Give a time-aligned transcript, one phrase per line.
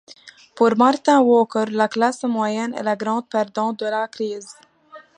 [0.55, 4.55] Pour Martin Walker, la classe moyenne est la grande perdante de la crise.